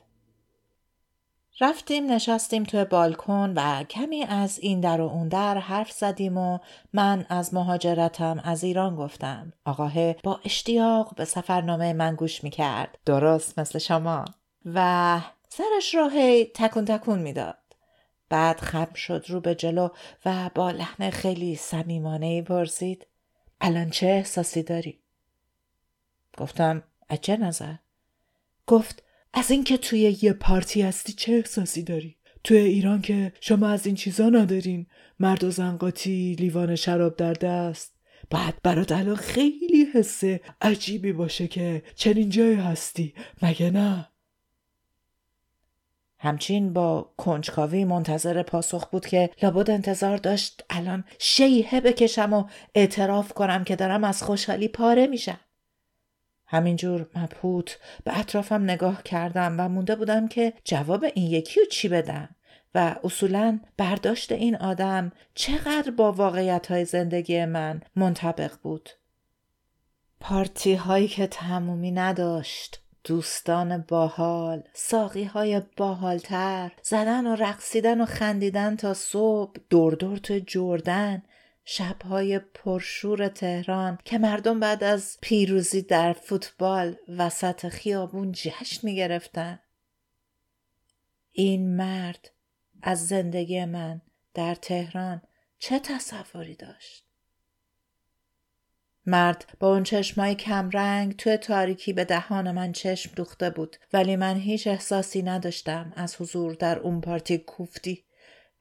رفتیم 1.61 2.13
نشستیم 2.13 2.65
توی 2.65 2.85
بالکن 2.85 3.53
و 3.57 3.85
کمی 3.85 4.23
از 4.23 4.59
این 4.59 4.81
در 4.81 5.01
و 5.01 5.09
اون 5.09 5.29
در 5.29 5.59
حرف 5.59 5.91
زدیم 5.91 6.39
و 6.39 6.59
من 6.93 7.27
از 7.29 7.55
مهاجرتم 7.55 8.41
از 8.45 8.65
ایران 8.65 8.97
گفتم. 8.97 9.53
آقاه 9.65 10.13
با 10.13 10.41
اشتیاق 10.45 11.15
به 11.17 11.25
سفرنامه 11.25 11.93
من 11.93 12.15
گوش 12.15 12.45
می 12.45 12.51
کرد. 12.51 12.99
درست 13.07 13.59
مثل 13.59 13.79
شما. 13.79 14.25
و 14.65 15.21
سرش 15.49 15.95
را 15.95 16.09
هی 16.09 16.45
تکون 16.45 16.85
تکون 16.85 17.19
می‌داد. 17.19 17.59
بعد 18.33 18.61
خم 18.61 18.95
شد 18.95 19.25
رو 19.29 19.41
به 19.41 19.55
جلو 19.55 19.89
و 20.25 20.51
با 20.55 20.71
لحن 20.71 21.11
خیلی 21.11 21.57
صمیمانه 21.57 22.43
پرسید 22.43 23.07
الان 23.61 23.91
چه 23.91 24.07
احساسی 24.07 24.63
داری؟ 24.63 24.99
گفتم 26.39 26.83
از 27.09 27.19
چه 27.21 27.37
نظر؟ 27.37 27.75
گفت 28.67 29.03
از 29.33 29.51
اینکه 29.51 29.77
توی 29.77 30.17
یه 30.23 30.33
پارتی 30.33 30.83
هستی 30.83 31.13
چه 31.13 31.33
احساسی 31.33 31.83
داری؟ 31.83 32.17
توی 32.45 32.57
ایران 32.57 33.03
که 33.03 33.33
شما 33.41 33.69
از 33.69 33.87
این 33.87 33.95
چیزا 33.95 34.29
ندارین 34.29 34.87
مرد 35.21 35.45
و 35.45 35.51
زنقاتی 35.51 36.35
لیوان 36.35 36.77
شراب 36.77 37.17
در 37.17 37.33
دست 37.33 37.95
بعد 38.31 38.55
برات 38.63 38.93
الان 38.93 39.17
خیلی 39.17 39.87
حسه 39.95 40.41
عجیبی 40.61 41.13
باشه 41.13 41.49
که 41.49 41.83
چنین 41.95 42.29
جایی 42.29 42.57
هستی 42.57 43.15
مگه 43.43 43.71
نه؟ 43.71 44.12
همچین 46.25 46.73
با 46.73 47.13
کنجکاوی 47.17 47.85
منتظر 47.85 48.43
پاسخ 48.43 48.87
بود 48.87 49.07
که 49.07 49.31
لابد 49.43 49.71
انتظار 49.71 50.17
داشت 50.17 50.65
الان 50.71 51.05
شیهه 51.19 51.81
بکشم 51.81 52.33
و 52.33 52.45
اعتراف 52.75 53.33
کنم 53.33 53.65
که 53.65 53.77
دارم 53.77 54.05
از 54.05 54.23
خوشحالی 54.23 54.69
پاره 54.69 55.07
میشم. 55.07 55.41
همینجور 56.47 57.07
مبهوت 57.17 57.79
به 58.05 58.19
اطرافم 58.19 58.63
نگاه 58.63 59.03
کردم 59.03 59.55
و 59.59 59.69
مونده 59.69 59.97
بودم 59.97 60.29
که 60.29 60.53
جواب 60.65 61.05
این 61.15 61.31
یکی 61.31 61.61
رو 61.61 61.67
چی 61.67 61.89
بدم 61.89 62.29
و 62.75 62.97
اصولا 63.05 63.61
برداشت 63.77 64.33
این 64.33 64.57
آدم 64.57 65.13
چقدر 65.35 65.91
با 65.91 66.13
واقعیت 66.13 66.67
های 66.67 66.85
زندگی 66.85 67.45
من 67.45 67.81
منطبق 67.97 68.53
بود. 68.63 68.91
پارتی 70.21 70.75
هایی 70.75 71.09
که 71.09 71.27
تمومی 71.27 71.91
نداشت 71.91 72.82
دوستان 73.05 73.79
باحال 73.89 74.63
ساقی 74.73 75.25
های 75.25 75.63
باحالتر 75.77 76.73
زدن 76.83 77.27
و 77.27 77.37
رقصیدن 77.37 78.01
و 78.01 78.07
خندیدن 78.07 78.77
تا 78.77 78.95
صبح 78.95 79.61
دور 79.71 79.95
دور 79.95 80.19
تو 80.19 80.39
جردن 80.39 81.23
شبهای 81.65 82.39
پرشور 82.39 83.29
تهران 83.29 83.99
که 84.05 84.19
مردم 84.19 84.61
بعد 84.61 84.85
از 84.85 85.19
پیروزی 85.21 85.83
در 85.83 86.13
فوتبال 86.13 86.97
وسط 87.09 87.69
خیابون 87.69 88.33
جشن 88.33 88.87
می 88.87 88.97
گرفتن. 88.97 89.59
این 91.33 91.77
مرد 91.77 92.31
از 92.83 93.07
زندگی 93.09 93.65
من 93.65 94.01
در 94.35 94.55
تهران 94.55 95.23
چه 95.59 95.79
تصوری 95.79 96.55
داشت؟ 96.55 97.12
مرد 99.07 99.45
با 99.61 99.73
اون 99.73 99.83
چشمای 99.83 100.35
کمرنگ 100.35 101.17
توی 101.17 101.37
تاریکی 101.37 101.93
به 101.93 102.05
دهان 102.05 102.51
من 102.51 102.73
چشم 102.73 103.11
دوخته 103.17 103.51
بود 103.51 103.77
ولی 103.93 104.17
من 104.17 104.37
هیچ 104.37 104.67
احساسی 104.67 105.23
نداشتم 105.23 105.93
از 105.97 106.17
حضور 106.21 106.55
در 106.55 106.79
اون 106.79 107.01
پارتی 107.01 107.39
کوفتی 107.39 108.05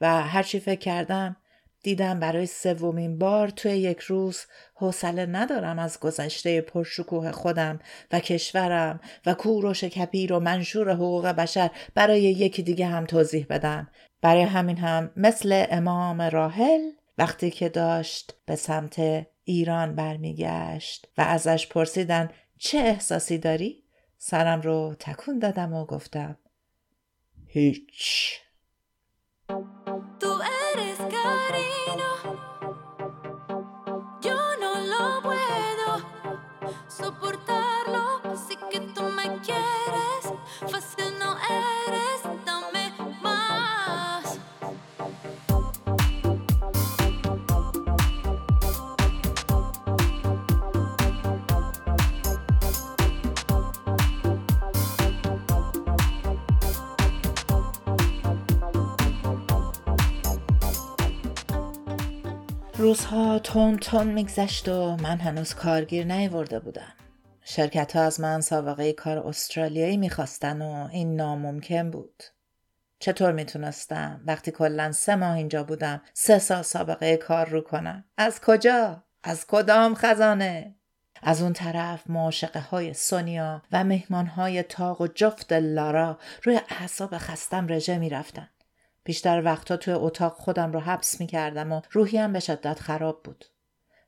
و 0.01 0.21
هرچی 0.21 0.59
فکر 0.59 0.79
کردم 0.79 1.35
دیدم 1.83 2.19
برای 2.19 2.45
سومین 2.45 3.17
بار 3.17 3.49
توی 3.49 3.71
یک 3.71 3.99
روز 3.99 4.41
حوصله 4.75 5.25
ندارم 5.25 5.79
از 5.79 5.99
گذشته 5.99 6.61
پرشکوه 6.61 7.31
خودم 7.31 7.79
و 8.11 8.19
کشورم 8.19 8.99
و 9.25 9.33
کوروش 9.33 9.83
کپیر 9.83 10.33
و 10.33 10.39
منشور 10.39 10.93
حقوق 10.93 11.25
بشر 11.25 11.71
برای 11.95 12.21
یکی 12.21 12.63
دیگه 12.63 12.85
هم 12.85 13.05
توضیح 13.05 13.45
بدم. 13.49 13.89
برای 14.21 14.43
همین 14.43 14.77
هم 14.77 15.11
مثل 15.15 15.65
امام 15.69 16.21
راهل 16.21 16.81
وقتی 17.17 17.51
که 17.51 17.69
داشت 17.69 18.33
به 18.45 18.55
سمت 18.55 19.27
ایران 19.43 19.95
برمیگشت 19.95 21.07
و 21.17 21.21
ازش 21.21 21.67
پرسیدن 21.67 22.29
چه 22.57 22.77
احساسی 22.77 23.37
داری؟ 23.37 23.83
سرم 24.17 24.61
رو 24.61 24.95
تکون 24.99 25.39
دادم 25.39 25.73
و 25.73 25.85
گفتم 25.85 26.37
هیچ 27.45 28.39
روزها 62.91 63.39
تون 63.39 63.77
تون 63.77 64.07
میگذشت 64.07 64.69
و 64.69 64.95
من 64.95 65.19
هنوز 65.19 65.53
کارگیر 65.53 66.05
نیورده 66.05 66.59
بودم. 66.59 66.93
شرکت 67.43 67.95
ها 67.95 68.01
از 68.01 68.19
من 68.19 68.41
سابقه 68.41 68.93
کار 68.93 69.17
استرالیایی 69.17 69.97
می‌خواستن 69.97 70.61
و 70.61 70.89
این 70.91 71.15
ناممکن 71.15 71.91
بود. 71.91 72.23
چطور 72.99 73.31
می‌تونستم 73.31 74.21
وقتی 74.25 74.51
کلا 74.51 74.91
سه 74.91 75.15
ماه 75.15 75.35
اینجا 75.35 75.63
بودم 75.63 76.01
سه 76.13 76.39
سال 76.39 76.61
سابقه 76.61 77.17
کار 77.17 77.49
رو 77.49 77.61
کنم؟ 77.61 78.03
از 78.17 78.41
کجا؟ 78.41 79.03
از 79.23 79.47
کدام 79.47 79.95
خزانه؟ 79.95 80.75
از 81.21 81.41
اون 81.41 81.53
طرف 81.53 82.09
معاشقه 82.09 82.59
های 82.59 82.93
سونیا 82.93 83.61
و 83.71 83.83
مهمان 83.83 84.27
های 84.27 84.63
تاق 84.63 85.01
و 85.01 85.07
جفت 85.07 85.53
لارا 85.53 86.19
روی 86.43 86.59
اعصاب 86.69 87.17
خستم 87.17 87.67
رژه 87.67 87.97
می‌رفتن. 87.97 88.49
بیشتر 89.03 89.41
وقتا 89.45 89.77
توی 89.77 89.93
اتاق 89.93 90.33
خودم 90.33 90.71
رو 90.71 90.79
حبس 90.79 91.21
می 91.21 91.27
کردم 91.27 91.71
و 91.71 91.81
روحیم 91.91 92.33
به 92.33 92.39
شدت 92.39 92.79
خراب 92.79 93.23
بود. 93.23 93.45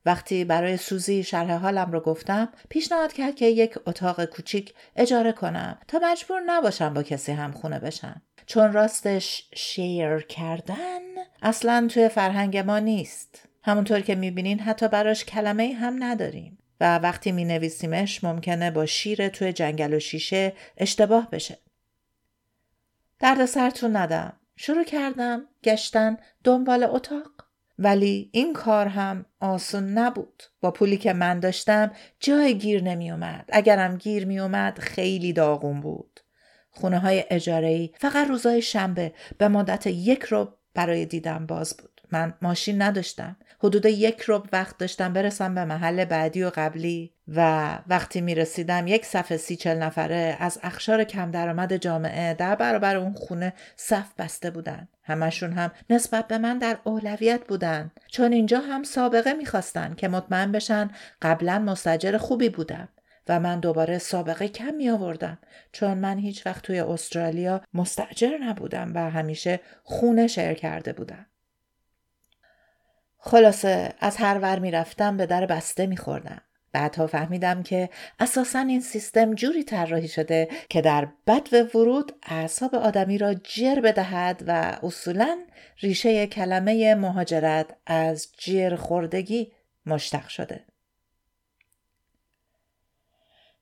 وقتی 0.06 0.46
برای 0.46 0.78
سوزی 0.78 1.24
شرح 1.24 1.54
حالم 1.54 1.92
رو 1.92 2.00
گفتم 2.00 2.50
پیشنهاد 2.70 3.14
کرد 3.14 3.36
که 3.36 3.46
یک 3.46 3.76
اتاق 3.86 4.26
کوچیک 4.26 4.74
اجاره 4.96 5.32
کنم 5.32 5.78
تا 5.88 6.00
مجبور 6.04 6.42
نباشم 6.46 6.94
با 6.94 7.04
کسی 7.04 7.32
هم 7.32 7.52
خونه 7.52 7.80
بشم. 7.80 8.22
چون 8.46 8.74
راستش 8.74 9.50
شیر 9.56 10.20
کردن 10.20 11.02
اصلا 11.42 11.88
توی 11.92 12.10
فرهنگ 12.10 12.58
ما 12.58 12.80
نیست. 12.80 13.50
همونطور 13.64 14.00
که 14.00 14.16
می‌بینین 14.16 14.60
حتی 14.60 14.88
براش 14.88 15.26
کلمه 15.26 15.74
هم 15.74 16.04
نداریم. 16.04 16.58
و 16.80 17.00
وقتی 17.00 17.32
می 17.32 17.46
نویسیمش 17.46 18.24
ممکنه 18.24 18.72
با 18.72 18.86
شیر 18.86 19.30
توی 19.30 19.54
جنگل 19.54 19.94
و 19.94 20.00
شیشه 20.00 20.54
اشتباه 20.78 21.30
بشه. 21.30 21.58
درد 23.20 23.46
سرتون 23.46 23.96
ندم. 23.96 24.34
شروع 24.56 24.84
کردم 24.84 25.46
گشتن 25.64 26.18
دنبال 26.44 26.84
اتاق. 26.84 27.32
ولی 27.80 28.30
این 28.34 28.54
کار 28.54 28.88
هم 28.88 29.26
آسون 29.40 29.84
نبود. 29.84 30.44
با 30.62 30.72
پولی 30.72 30.98
که 30.98 31.14
من 31.14 31.40
داشتم 31.40 31.92
جای 32.20 32.58
گیر 32.58 32.84
نمی 32.84 33.12
اومد. 33.12 33.50
اگرم 33.54 33.98
گیر 33.98 34.26
می 34.26 34.40
اومد 34.40 34.80
خیلی 34.80 35.34
داغون 35.34 35.82
بود. 35.82 36.20
خونه 36.70 37.00
های 37.00 37.24
اجاره 37.30 37.90
فقط 38.00 38.28
روزای 38.28 38.62
شنبه 38.62 39.14
به 39.38 39.48
مدت 39.48 39.88
یک 39.88 40.24
رو 40.24 40.58
برای 40.74 41.06
دیدن 41.06 41.46
باز 41.46 41.78
بود. 41.78 41.93
من 42.14 42.34
ماشین 42.42 42.82
نداشتم. 42.82 43.36
حدود 43.60 43.86
یک 43.86 44.24
رب 44.28 44.44
وقت 44.54 44.78
داشتم 44.78 45.14
برسم 45.14 45.56
به 45.56 45.66
محل 45.66 46.06
بعدی 46.06 46.44
و 46.44 46.52
قبلی 46.56 47.14
و 47.28 47.70
وقتی 47.88 48.22
می 48.22 48.36
رسیدم 48.36 48.88
یک 48.88 49.06
صفحه 49.06 49.38
سی 49.38 49.56
چل 49.56 49.78
نفره 49.78 50.38
از 50.40 50.60
اخشار 50.64 51.04
کم 51.04 51.32
درآمد 51.32 51.78
جامعه 51.78 52.34
در 52.34 52.56
برابر 52.56 52.96
اون 52.96 53.14
خونه 53.14 53.54
صف 53.76 54.14
بسته 54.18 54.52
بودن. 54.52 54.88
همشون 55.04 55.54
هم 55.54 55.72
نسبت 55.90 56.28
به 56.28 56.38
من 56.38 56.58
در 56.58 56.78
اولویت 56.84 57.48
بودن. 57.48 57.92
چون 58.08 58.34
اینجا 58.34 58.60
هم 58.60 58.84
سابقه 58.84 59.34
می‌خواستن 59.34 59.94
که 59.94 60.08
مطمئن 60.08 60.52
بشن 60.52 60.90
قبلا 61.22 61.60
مستجر 61.60 62.18
خوبی 62.18 62.50
بودم 62.50 62.90
و 63.28 63.40
من 63.40 63.60
دوباره 63.60 63.98
سابقه 63.98 64.48
کم 64.48 64.74
می 64.74 64.90
آوردم 64.90 65.38
چون 65.72 65.98
من 65.98 66.18
هیچ 66.18 66.46
وقت 66.46 66.64
توی 66.64 66.80
استرالیا 66.80 67.62
مستجر 67.74 68.38
نبودم 68.38 68.92
و 68.96 69.10
همیشه 69.10 69.60
خونه 69.84 70.28
شیر 70.28 70.54
کرده 70.54 70.94
بودم. 70.94 71.26
خلاصه 73.26 73.94
از 74.00 74.18
هر 74.18 74.40
ور 74.40 74.60
می 74.60 74.72
رفتم 74.72 75.18
به 75.18 75.26
در 75.26 75.46
بسته 75.46 75.86
می 75.86 75.98
خوردم. 75.98 76.42
بعدها 76.72 77.08
فهمیدم 77.08 77.64
که 77.64 77.90
اساسا 78.20 78.60
این 78.60 78.82
سیستم 78.82 79.34
جوری 79.34 79.64
طراحی 79.64 80.08
شده 80.08 80.48
که 80.70 80.82
در 80.82 81.08
بد 81.28 81.76
ورود 81.76 82.12
اعصاب 82.24 82.76
آدمی 82.76 83.18
را 83.18 83.34
جر 83.34 83.80
بدهد 83.80 84.44
و 84.48 84.78
اصولا 84.84 85.38
ریشه 85.80 86.28
کلمه 86.28 86.96
مهاجرت 86.96 87.68
از 87.86 88.28
جر 88.38 88.76
خوردگی 88.76 89.52
مشتق 89.86 90.28
شده. 90.28 90.64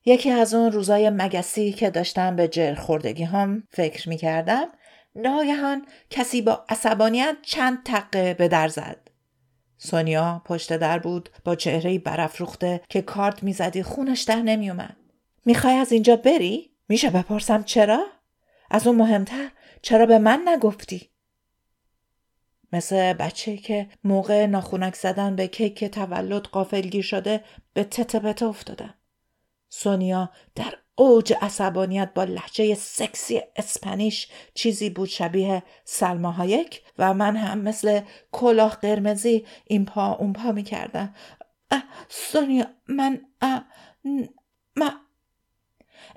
یکی 0.04 0.30
از 0.30 0.54
اون 0.54 0.72
روزای 0.72 1.10
مگسی 1.10 1.72
که 1.72 1.90
داشتم 1.90 2.36
به 2.36 2.48
جر 2.48 2.74
خوردگی 2.74 3.24
هم 3.24 3.62
فکر 3.70 4.08
می 4.08 4.16
کردم 4.16 4.66
ناگهان 5.16 5.86
کسی 6.10 6.42
با 6.42 6.64
عصبانیت 6.68 7.36
چند 7.42 7.84
تقه 7.84 8.34
به 8.34 8.48
در 8.48 8.68
زد. 8.68 9.01
سونیا 9.84 10.42
پشت 10.44 10.76
در 10.76 10.98
بود 10.98 11.30
با 11.44 11.54
چهره 11.54 11.98
برافروخته 11.98 12.80
که 12.88 13.02
کارت 13.02 13.42
می‌زدی 13.42 13.82
خونش 13.82 14.22
در 14.22 14.42
نمیومد. 14.42 14.96
می‌خوای 15.44 15.74
از 15.74 15.92
اینجا 15.92 16.16
بری؟ 16.16 16.70
میشه 16.88 17.10
بپرسم 17.10 17.62
چرا؟ 17.62 18.06
از 18.70 18.86
اون 18.86 18.96
مهمتر 18.96 19.50
چرا 19.82 20.06
به 20.06 20.18
من 20.18 20.42
نگفتی؟ 20.48 21.10
مثل 22.72 23.12
بچه 23.12 23.56
که 23.56 23.88
موقع 24.04 24.46
ناخونک 24.46 24.94
زدن 24.94 25.36
به 25.36 25.46
کیک 25.46 25.84
تولد 25.84 26.42
قافلگیر 26.42 27.04
شده 27.04 27.44
به 27.74 27.84
تته 27.84 28.46
افتادم. 28.46 28.94
سونیا 29.68 30.30
در 30.54 30.74
اوج 30.94 31.34
عصبانیت 31.40 32.10
با 32.14 32.24
لحجه 32.24 32.74
سکسی 32.74 33.40
اسپانیش 33.56 34.28
چیزی 34.54 34.90
بود 34.90 35.08
شبیه 35.08 35.62
سلما 35.84 36.30
هایک 36.30 36.82
و 36.98 37.14
من 37.14 37.36
هم 37.36 37.58
مثل 37.58 38.00
کلاه 38.32 38.76
قرمزی 38.76 39.46
این 39.64 39.84
پا 39.84 40.12
اون 40.12 40.32
پا 40.32 40.52
می 40.52 40.62
کردم 40.62 41.14
سونیا 42.08 42.66
من 42.88 43.20
ما. 44.76 44.92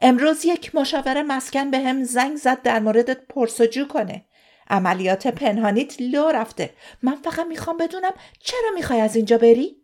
امروز 0.02 0.46
یک 0.46 0.76
مشاور 0.76 1.22
مسکن 1.22 1.72
به 1.72 1.80
هم 1.80 2.04
زنگ 2.04 2.38
زد 2.38 2.62
در 2.62 2.80
موردت 2.80 3.28
پرسجو 3.28 3.88
کنه. 3.88 4.26
عملیات 4.70 5.28
پنهانیت 5.28 6.02
لو 6.02 6.30
رفته. 6.30 6.74
من 7.02 7.16
فقط 7.16 7.46
می‌خوام 7.46 7.78
بدونم 7.78 8.14
چرا 8.40 8.70
می‌خوای 8.76 9.02
از 9.02 9.16
اینجا 9.16 9.38
بری؟ 9.38 9.82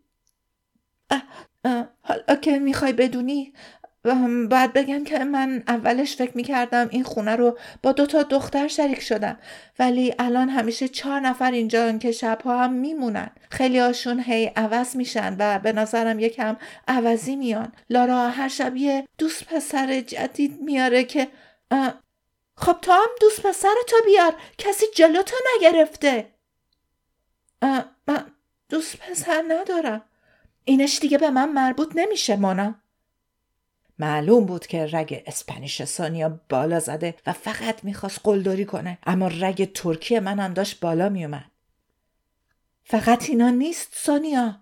حالا 2.02 2.36
که 2.42 2.58
می‌خوای 2.58 2.92
بدونی 2.92 3.52
باید 4.50 4.72
بگم 4.72 5.04
که 5.04 5.18
من 5.18 5.62
اولش 5.68 6.16
فکر 6.16 6.32
می‌کردم 6.36 6.88
این 6.90 7.04
خونه 7.04 7.36
رو 7.36 7.58
با 7.82 7.92
دو 7.92 8.06
تا 8.06 8.22
دختر 8.22 8.68
شریک 8.68 9.00
شدم. 9.00 9.38
ولی 9.78 10.14
الان 10.18 10.48
همیشه 10.48 10.88
چهار 10.88 11.20
نفر 11.20 11.50
اینجا 11.50 11.92
که 11.92 12.12
شبها 12.12 12.64
هم 12.64 12.72
میمونن. 12.72 13.30
خیلی 13.50 13.78
هاشون 13.78 14.20
هی 14.20 14.46
عوض 14.56 14.96
میشن 14.96 15.36
و 15.38 15.58
به 15.58 15.72
نظرم 15.72 16.18
یکم 16.18 16.56
عوضی 16.88 17.36
میان. 17.36 17.72
لارا 17.90 18.28
هر 18.28 18.48
شب 18.48 18.76
یه 18.76 19.08
دوست 19.18 19.44
پسر 19.44 20.00
جدید 20.00 20.60
میاره 20.60 21.04
که 21.04 21.28
خب 22.56 22.76
تو 22.82 22.92
هم 22.92 23.08
دوست 23.20 23.42
پسر 23.42 23.74
تو 23.88 23.96
بیار. 24.04 24.34
کسی 24.58 24.86
جلو 24.94 25.22
تو 25.22 25.36
نگرفته. 25.56 26.28
من 28.06 28.24
دوست 28.68 28.96
پسر 28.96 29.44
ندارم. 29.48 30.04
اینش 30.64 30.98
دیگه 30.98 31.18
به 31.18 31.30
من 31.30 31.52
مربوط 31.52 31.92
نمیشه 31.94 32.36
مانا. 32.36 32.81
معلوم 34.02 34.46
بود 34.46 34.66
که 34.66 34.86
رگ 34.86 35.22
اسپانیش 35.26 35.82
سانیا 35.82 36.40
بالا 36.48 36.80
زده 36.80 37.14
و 37.26 37.32
فقط 37.32 37.84
می‌خواست 37.84 38.20
قلدری 38.24 38.64
کنه 38.64 38.98
اما 39.06 39.28
رگ 39.28 39.72
ترکی 39.72 40.18
من 40.18 40.38
هم 40.38 40.54
داشت 40.54 40.80
بالا 40.80 41.08
میومد 41.08 41.50
فقط 42.84 43.30
اینا 43.30 43.50
نیست 43.50 43.88
سانیا 43.92 44.61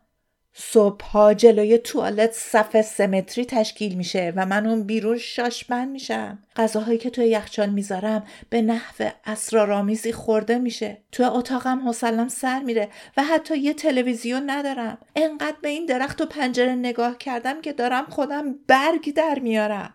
صبحها 0.63 1.35
جلوی 1.35 1.79
توالت 1.79 2.33
صف 2.33 2.81
سمتری 2.81 3.45
تشکیل 3.45 3.95
میشه 3.95 4.33
و 4.37 4.47
من 4.47 4.67
اون 4.67 4.83
بیرون 4.83 5.19
شاشمن 5.19 5.89
میشم. 5.89 6.39
غذاهایی 6.57 6.99
که 6.99 7.11
توی 7.11 7.27
یخچال 7.27 7.71
می‌ذارم 7.71 8.25
به 8.51 8.63
نحو 8.63 9.11
اسرارآمیزی 9.25 10.13
خورده 10.13 10.59
میشه. 10.59 11.03
توی 11.13 11.27
اتاقم 11.27 11.89
حوصلم 11.89 12.29
سر 12.29 12.61
میره 12.61 12.89
و 13.17 13.23
حتی 13.25 13.59
یه 13.59 13.75
تلویزیون 13.75 14.51
ندارم. 14.51 14.99
انقدر 15.17 15.57
به 15.63 15.69
این 15.69 15.87
درخت 15.87 16.21
و 16.21 16.27
پنجره 16.27 16.75
نگاه 16.75 17.19
کردم 17.19 17.61
که 17.61 17.73
دارم 17.73 18.05
خودم 18.05 18.55
برگ 18.67 19.15
در 19.15 19.39
میارم. 19.39 19.95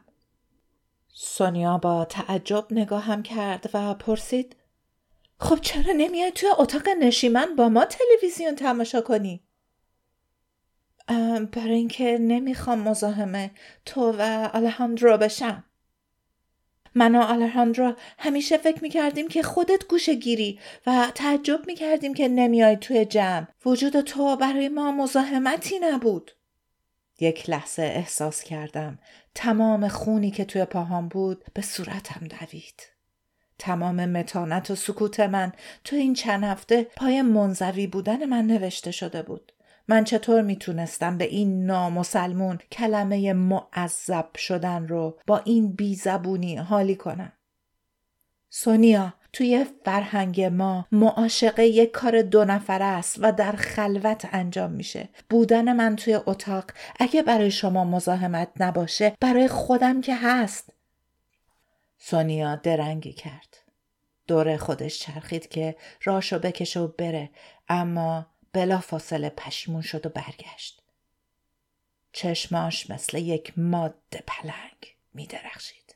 سونیا 1.14 1.78
با 1.78 2.06
تعجب 2.06 2.66
نگاهم 2.72 3.24
کرد 3.24 3.70
و 3.74 3.94
پرسید 3.94 4.56
خب 5.40 5.60
چرا 5.62 5.94
نمیای 5.98 6.32
توی 6.32 6.50
اتاق 6.58 6.90
نشیمن 7.00 7.56
با 7.56 7.70
ما 7.70 7.86
تلویزیون 7.86 8.56
تماشا 8.56 9.02
کنی؟ 9.02 9.45
برای 11.52 11.74
اینکه 11.74 12.18
نمی‌خوام 12.22 12.80
مزاحم 12.80 13.52
تو 13.86 14.12
و 14.12 14.50
آلهاندرو 14.54 15.18
بشم. 15.18 15.64
من 16.96 17.16
و 17.16 17.22
آلهاندرو 17.22 17.94
همیشه 18.18 18.58
فکر 18.58 18.84
می‌کردیم 18.84 19.28
که 19.28 19.44
خودت 19.44 19.88
گوشه 19.88 20.16
گیری 20.16 20.60
و 20.88 21.12
تعجب 21.16 21.60
می‌کردیم 21.68 22.14
که 22.14 22.28
نمیای 22.28 22.78
توی 22.78 23.06
جمع. 23.06 23.48
وجود 23.66 24.02
تو 24.02 24.36
برای 24.36 24.70
ما 24.70 24.92
مزاحمتی 24.92 25.80
نبود. 25.80 26.32
یک 27.20 27.50
لحظه 27.50 27.82
احساس 27.82 28.44
کردم 28.44 29.00
تمام 29.36 29.88
خونی 29.88 30.32
که 30.32 30.46
توی 30.46 30.66
پاهام 30.66 31.08
بود 31.08 31.46
به 31.54 31.62
صورتم 31.62 32.28
دوید. 32.28 32.82
تمام 33.60 34.06
متانت 34.06 34.72
و 34.72 34.76
سکوت 34.76 35.20
من 35.20 35.54
تو 35.84 35.96
این 35.96 36.14
چند 36.14 36.44
هفته 36.44 36.84
پای 36.84 37.22
منزوی 37.22 37.88
بودن 37.88 38.26
من 38.26 38.48
نوشته 38.48 38.92
شده 38.92 39.22
بود. 39.22 39.52
من 39.88 40.04
چطور 40.04 40.42
می‌تونستم 40.42 41.18
به 41.18 41.26
این 41.26 41.66
نامسلمون 41.66 42.60
کلمه 42.72 43.34
معذب 43.34 44.36
شدن 44.36 44.88
رو 44.88 45.20
با 45.28 45.38
این 45.38 45.72
بیزبونی 45.72 46.56
حالی 46.56 46.96
کنم؟ 46.96 47.32
سونیا 48.50 49.14
توی 49.34 49.66
فرهنگ 49.86 50.42
ما 50.42 50.88
معاشقه 50.92 51.66
یک 51.66 51.92
کار 51.92 52.22
دو 52.22 52.46
نفره 52.46 52.86
است 52.86 53.18
و 53.22 53.32
در 53.32 53.52
خلوت 53.52 54.30
انجام 54.32 54.72
میشه. 54.72 55.10
بودن 55.30 55.74
من 55.74 55.96
توی 55.96 56.20
اتاق 56.26 56.66
اگه 57.00 57.24
برای 57.24 57.52
شما 57.52 57.84
مزاحمت 57.84 58.50
نباشه 58.60 59.14
برای 59.20 59.48
خودم 59.48 60.02
که 60.02 60.16
هست. 60.16 60.74
سونیا 61.98 62.56
درنگی 62.56 63.14
کرد. 63.14 63.58
دور 64.28 64.58
خودش 64.58 65.00
چرخید 65.00 65.48
که 65.48 65.76
راشو 66.04 66.40
بکشه 66.40 66.80
و 66.80 66.88
بره. 66.88 67.30
اما 67.70 68.26
بلا 68.56 68.80
فاصله 68.80 69.30
پشیمون 69.30 69.82
شد 69.82 70.06
و 70.06 70.10
برگشت. 70.10 70.82
چشماش 72.12 72.90
مثل 72.90 73.18
یک 73.18 73.54
ماده 73.58 74.24
پلنگ 74.28 74.96
می 75.14 75.28
درخشید. 75.28 75.96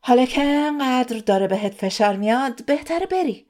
حالا 0.00 0.24
که 0.24 0.42
انقدر 0.42 1.18
داره 1.18 1.46
بهت 1.46 1.74
فشار 1.74 2.16
میاد 2.16 2.64
بهتره 2.64 3.06
بری. 3.06 3.46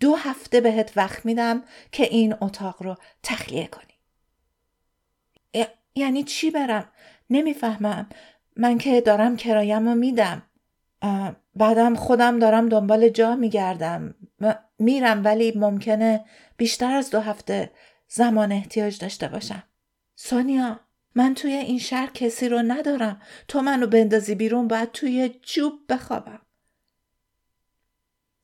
دو 0.00 0.14
هفته 0.14 0.60
بهت 0.60 0.92
وقت 0.96 1.26
میدم 1.26 1.62
که 1.92 2.04
این 2.04 2.34
اتاق 2.40 2.82
رو 2.82 2.96
تخلیه 3.22 3.66
کنی. 3.66 3.84
یعنی 5.94 6.24
چی 6.24 6.50
برم؟ 6.50 6.88
نمی‌فهمم. 7.30 8.08
من 8.56 8.78
که 8.78 9.00
دارم 9.00 9.36
کرایم 9.36 9.88
رو 9.88 9.94
میدم. 9.94 10.42
بعدم 11.54 11.94
خودم 11.94 12.38
دارم 12.38 12.68
دنبال 12.68 13.08
جا 13.08 13.36
میگردم 13.36 14.14
میرم 14.82 15.24
ولی 15.24 15.52
ممکنه 15.56 16.24
بیشتر 16.56 16.92
از 16.92 17.10
دو 17.10 17.20
هفته 17.20 17.70
زمان 18.08 18.52
احتیاج 18.52 18.98
داشته 18.98 19.28
باشم. 19.28 19.62
سونیا 20.16 20.80
من 21.14 21.34
توی 21.34 21.52
این 21.52 21.78
شهر 21.78 22.10
کسی 22.14 22.48
رو 22.48 22.62
ندارم. 22.66 23.20
تو 23.48 23.62
منو 23.62 23.86
بندازی 23.86 24.34
بیرون 24.34 24.68
باید 24.68 24.92
توی 24.92 25.40
جوب 25.42 25.72
بخوابم. 25.88 26.40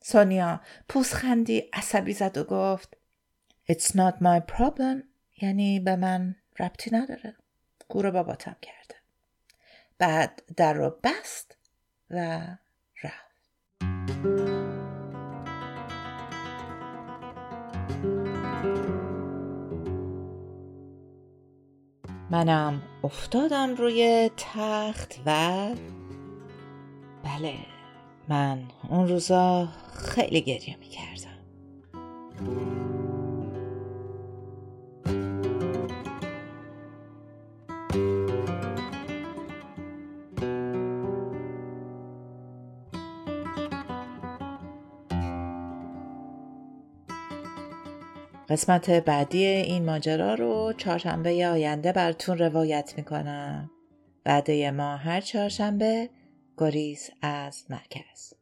سونیا 0.01 0.61
پوسخندی 0.89 1.63
عصبی 1.73 2.13
زد 2.13 2.37
و 2.37 2.43
گفت 2.43 2.97
It's 3.71 3.91
not 3.91 4.15
my 4.21 4.41
problem. 4.57 5.03
یعنی 5.41 5.79
به 5.79 5.95
من 5.95 6.35
ربطی 6.59 6.95
نداره. 6.95 7.35
گور 7.87 8.11
باباتم 8.11 8.55
کرده. 8.61 8.95
بعد 9.97 10.43
در 10.57 10.73
رو 10.73 10.99
بست 11.03 11.57
و 12.09 12.41
منم 22.31 22.81
افتادم 23.03 23.75
روی 23.75 24.31
تخت 24.37 25.19
و 25.25 25.69
بله 27.23 27.53
من 28.29 28.59
اون 28.89 29.07
روزا 29.07 29.67
خیلی 29.93 30.41
گریه 30.41 30.77
می‌کردم. 30.77 31.39
قسمت 48.49 48.89
بعدی 48.89 49.45
این 49.45 49.85
ماجرا 49.85 50.33
رو 50.33 50.73
چهارشنبه 50.77 51.47
آینده 51.47 51.91
براتون 51.91 52.37
روایت 52.37 52.93
می‌کنم. 52.97 53.71
بعد 54.23 54.51
ما 54.51 54.97
هر 54.97 55.21
چهارشنبه 55.21 56.09
گریز 56.57 57.09
از 57.21 57.65
مرکز. 57.69 58.38